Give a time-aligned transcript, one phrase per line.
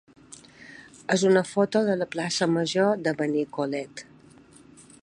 [1.15, 4.05] és una foto de la plaça major de Benicolet.